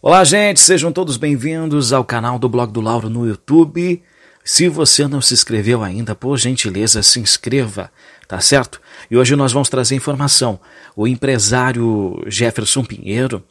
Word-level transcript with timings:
Olá, 0.00 0.22
gente, 0.22 0.60
sejam 0.60 0.92
todos 0.92 1.16
bem-vindos 1.16 1.92
ao 1.92 2.04
canal 2.04 2.38
do 2.38 2.48
Blog 2.48 2.72
do 2.72 2.80
Lauro 2.80 3.10
no 3.10 3.26
YouTube. 3.26 4.00
Se 4.44 4.68
você 4.68 5.08
não 5.08 5.20
se 5.20 5.34
inscreveu 5.34 5.82
ainda, 5.82 6.14
por 6.14 6.38
gentileza, 6.38 7.02
se 7.02 7.18
inscreva, 7.18 7.90
tá 8.28 8.40
certo? 8.40 8.80
E 9.10 9.16
hoje 9.16 9.34
nós 9.34 9.50
vamos 9.50 9.68
trazer 9.68 9.96
informação. 9.96 10.60
O 10.94 11.08
empresário 11.08 12.22
Jefferson 12.28 12.84
Pinheiro 12.84 13.42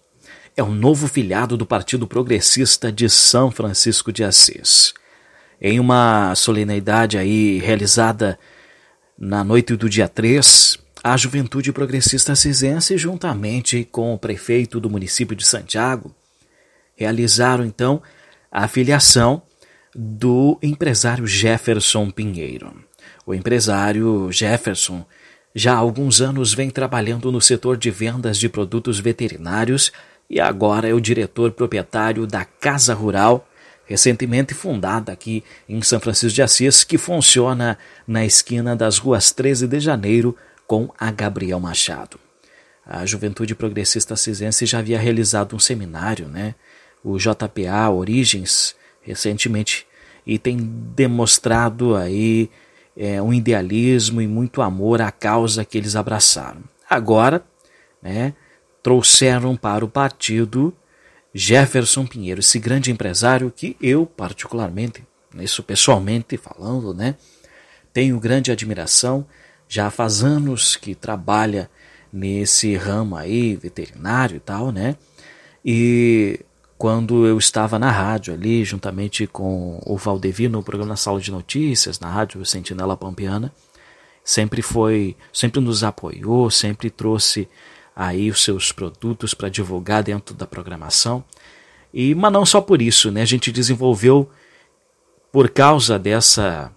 é 0.56 0.64
o 0.64 0.72
novo 0.72 1.10
filiado 1.10 1.58
do 1.58 1.66
Partido 1.66 2.08
Progressista 2.08 2.94
de 2.94 3.10
São 3.10 3.52
Francisco 3.52 4.14
de 4.14 4.24
Assis. 4.24 4.94
Em 5.62 5.82
uma 5.82 6.34
solenidade 6.34 7.18
aí 7.18 7.58
realizada 7.58 8.40
na 9.20 9.44
noite 9.44 9.76
do 9.76 9.90
dia 9.90 10.08
3, 10.08 10.78
a 11.04 11.18
Juventude 11.18 11.74
Progressista 11.74 12.32
Assisense, 12.32 12.98
juntamente 12.98 13.84
com 13.92 14.14
o 14.14 14.18
prefeito 14.18 14.80
do 14.80 14.90
município 14.90 15.36
de 15.36 15.46
Santiago, 15.46 16.16
realizaram 16.98 17.64
então 17.64 18.02
a 18.52 18.68
filiação 18.68 19.42
do 19.96 20.60
empresário 20.62 21.26
Jefferson 21.26 22.10
Pinheiro. 22.10 22.74
O 23.26 23.34
empresário 23.34 24.30
Jefferson 24.32 25.06
já 25.56 25.74
há 25.74 25.78
alguns 25.78 26.22
anos 26.22 26.54
vem 26.54 26.70
trabalhando 26.70 27.32
no 27.32 27.40
setor 27.40 27.78
de 27.78 27.90
vendas 27.90 28.38
de 28.38 28.50
produtos 28.50 29.00
veterinários 29.00 29.92
e 30.30 30.40
agora 30.40 30.90
é 30.90 30.94
o 30.94 31.00
diretor 31.00 31.52
proprietário 31.52 32.28
da 32.28 32.44
Casa 32.44 32.94
Rural, 32.94 33.48
recentemente 33.86 34.54
fundada 34.54 35.12
aqui 35.12 35.44
em 35.68 35.82
São 35.82 36.00
Francisco 36.00 36.36
de 36.36 36.42
Assis, 36.42 36.84
que 36.84 36.98
funciona 36.98 37.78
na 38.06 38.26
esquina 38.26 38.76
das 38.76 38.98
ruas 38.98 39.32
13 39.32 39.68
de 39.68 39.80
Janeiro 39.80 40.36
com 40.68 40.94
a 41.00 41.10
Gabriel 41.10 41.60
Machado. 41.60 42.20
A 42.86 43.06
Juventude 43.06 43.56
Progressista 43.56 44.16
Cisense 44.16 44.66
já 44.66 44.80
havia 44.80 45.00
realizado 45.00 45.56
um 45.56 45.60
seminário, 45.60 46.28
né, 46.28 46.56
o 47.04 47.18
JPA 47.18 47.90
Origens 47.90 48.76
recentemente 49.02 49.86
e 50.26 50.38
tem 50.38 50.58
demonstrado 50.58 51.96
aí 51.96 52.50
é, 52.96 53.22
um 53.22 53.34
idealismo 53.34 54.22
e 54.22 54.28
muito 54.28 54.62
amor 54.62 55.02
à 55.02 55.12
causa 55.12 55.64
que 55.64 55.78
eles 55.78 55.96
abraçaram. 55.96 56.62
Agora, 56.90 57.44
né, 58.02 58.34
trouxeram 58.84 59.56
para 59.56 59.86
o 59.86 59.90
partido 59.90 60.74
Jefferson 61.34 62.06
Pinheiro, 62.06 62.40
esse 62.40 62.60
grande 62.60 62.92
empresário 62.92 63.52
que 63.56 63.78
eu 63.82 64.06
particularmente, 64.06 65.04
isso 65.40 65.62
pessoalmente 65.64 66.36
falando, 66.38 66.94
né, 66.94 67.16
tenho 67.98 68.20
grande 68.20 68.52
admiração. 68.52 69.26
Já 69.68 69.90
faz 69.90 70.24
anos 70.24 70.76
que 70.76 70.94
trabalha 70.94 71.68
nesse 72.14 72.76
ramo 72.76 73.16
aí 73.16 73.56
veterinário 73.56 74.38
e 74.38 74.40
tal, 74.40 74.72
né? 74.72 74.96
E 75.66 76.40
quando 76.78 77.26
eu 77.26 77.38
estava 77.38 77.80
na 77.80 77.90
rádio 77.90 78.34
ali, 78.34 78.64
juntamente 78.64 79.26
com 79.26 79.82
o 79.86 79.98
Valdevi, 79.98 80.48
no 80.48 80.62
programa 80.62 80.96
Sala 80.96 81.20
de 81.20 81.32
Notícias, 81.32 82.00
na 82.00 82.10
rádio 82.10 82.46
Sentinela 82.46 82.96
Pampiana, 82.96 83.52
sempre 84.24 84.62
foi, 84.62 85.16
sempre 85.34 85.60
nos 85.60 85.84
apoiou, 85.84 86.52
sempre 86.52 86.90
trouxe 86.90 87.48
aí 87.96 88.30
os 88.30 88.44
seus 88.44 88.72
produtos 88.72 89.34
para 89.34 89.50
divulgar 89.50 90.04
dentro 90.04 90.36
da 90.36 90.46
programação. 90.46 91.24
E 91.92 92.14
mas 92.14 92.32
não 92.32 92.46
só 92.46 92.62
por 92.62 92.80
isso, 92.80 93.10
né? 93.10 93.24
A 93.24 93.26
gente 93.26 93.52
desenvolveu 93.52 94.30
por 95.32 95.50
causa 95.50 95.98
dessa 95.98 96.72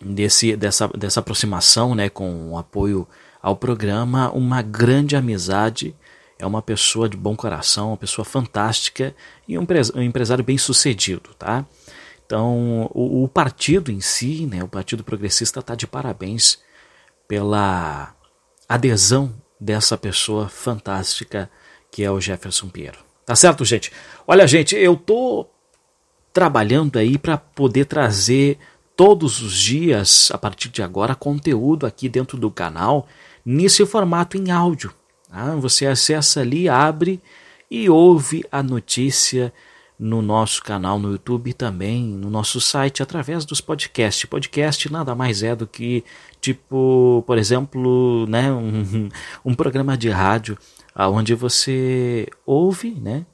desse 0.00 0.56
dessa 0.56 0.88
dessa 0.88 1.20
aproximação, 1.20 1.94
né, 1.94 2.08
com 2.08 2.52
o 2.52 2.56
apoio 2.56 3.06
ao 3.42 3.56
programa, 3.56 4.30
uma 4.30 4.62
grande 4.62 5.16
amizade 5.16 5.94
é 6.40 6.46
uma 6.46 6.62
pessoa 6.62 7.08
de 7.08 7.16
bom 7.16 7.36
coração, 7.36 7.88
uma 7.88 7.96
pessoa 7.96 8.24
fantástica 8.24 9.14
e 9.46 9.58
um, 9.58 9.66
empresário 10.02 10.42
bem 10.42 10.56
sucedido, 10.56 11.30
tá? 11.38 11.66
Então, 12.24 12.90
o, 12.94 13.24
o 13.24 13.28
partido 13.28 13.90
em 13.90 14.00
si, 14.00 14.46
né, 14.46 14.62
o 14.62 14.68
Partido 14.68 15.04
Progressista 15.04 15.60
está 15.60 15.74
de 15.74 15.86
parabéns 15.86 16.58
pela 17.28 18.14
adesão 18.68 19.34
dessa 19.60 19.98
pessoa 19.98 20.48
fantástica 20.48 21.50
que 21.90 22.02
é 22.02 22.10
o 22.10 22.20
Jefferson 22.20 22.68
Pinheiro. 22.68 22.98
Tá 23.26 23.36
certo, 23.36 23.64
gente? 23.64 23.92
Olha, 24.26 24.46
gente, 24.46 24.74
eu 24.76 24.96
tô 24.96 25.46
trabalhando 26.32 26.98
aí 26.98 27.18
para 27.18 27.36
poder 27.36 27.84
trazer 27.84 28.58
todos 28.96 29.42
os 29.42 29.52
dias, 29.52 30.30
a 30.32 30.38
partir 30.38 30.68
de 30.68 30.82
agora, 30.82 31.14
conteúdo 31.14 31.84
aqui 31.84 32.08
dentro 32.08 32.38
do 32.38 32.50
canal, 32.50 33.06
nesse 33.44 33.84
formato 33.84 34.36
em 34.36 34.50
áudio. 34.50 34.94
Ah, 35.30 35.54
você 35.54 35.86
acessa 35.86 36.40
ali, 36.40 36.68
abre 36.68 37.20
e 37.70 37.88
ouve 37.88 38.44
a 38.50 38.62
notícia 38.62 39.52
no 39.98 40.22
nosso 40.22 40.62
canal 40.62 40.98
no 40.98 41.12
YouTube 41.12 41.50
e 41.50 41.52
também 41.52 42.02
no 42.02 42.30
nosso 42.30 42.60
site 42.60 43.02
através 43.02 43.44
dos 43.44 43.60
podcasts. 43.60 44.24
Podcast 44.24 44.90
nada 44.90 45.14
mais 45.14 45.42
é 45.42 45.54
do 45.54 45.66
que 45.66 46.02
tipo, 46.40 47.22
por 47.26 47.38
exemplo, 47.38 48.26
né, 48.26 48.50
um, 48.52 49.08
um 49.44 49.54
programa 49.54 49.96
de 49.96 50.08
rádio 50.08 50.58
onde 50.96 51.34
você 51.34 52.26
ouve, 52.44 52.90
né? 52.90 53.24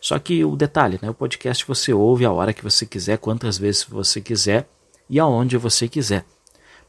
Só 0.00 0.18
que 0.18 0.44
o 0.44 0.56
detalhe, 0.56 0.98
né, 1.00 1.08
o 1.08 1.14
podcast 1.14 1.64
você 1.66 1.92
ouve 1.92 2.24
a 2.24 2.32
hora 2.32 2.52
que 2.52 2.62
você 2.62 2.84
quiser, 2.84 3.18
quantas 3.18 3.56
vezes 3.56 3.84
você 3.84 4.20
quiser 4.20 4.68
e 5.08 5.20
aonde 5.20 5.56
você 5.56 5.88
quiser. 5.88 6.24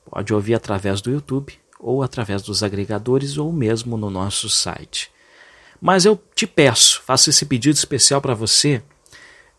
Pode 0.09 0.33
ouvir 0.33 0.55
através 0.55 1.01
do 1.01 1.11
YouTube, 1.11 1.53
ou 1.79 2.03
através 2.03 2.41
dos 2.41 2.63
agregadores 2.63 3.37
ou 3.37 3.51
mesmo 3.51 3.97
no 3.97 4.09
nosso 4.09 4.49
site. 4.49 5.11
Mas 5.81 6.05
eu 6.05 6.21
te 6.33 6.47
peço, 6.47 7.01
faço 7.05 7.29
esse 7.29 7.45
pedido 7.45 7.75
especial 7.75 8.21
para 8.21 8.33
você. 8.33 8.81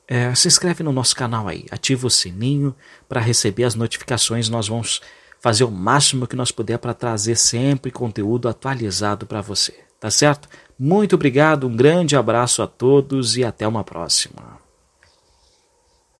É, 0.08 0.34
se 0.34 0.48
inscreve 0.48 0.82
no 0.82 0.92
nosso 0.92 1.14
canal 1.14 1.48
aí, 1.48 1.66
ativa 1.70 2.06
o 2.06 2.10
sininho 2.10 2.74
para 3.08 3.20
receber 3.20 3.64
as 3.64 3.74
notificações. 3.74 4.48
Nós 4.48 4.68
vamos 4.68 5.00
fazer 5.40 5.64
o 5.64 5.70
máximo 5.70 6.26
que 6.26 6.36
nós 6.36 6.50
puder 6.50 6.78
para 6.78 6.94
trazer 6.94 7.36
sempre 7.36 7.90
conteúdo 7.90 8.48
atualizado 8.48 9.26
para 9.26 9.40
você. 9.40 9.74
Tá 10.00 10.10
certo? 10.10 10.48
Muito 10.78 11.14
obrigado, 11.14 11.66
um 11.66 11.76
grande 11.76 12.16
abraço 12.16 12.62
a 12.62 12.66
todos 12.66 13.36
e 13.36 13.44
até 13.44 13.66
uma 13.66 13.82
próxima. 13.82 14.65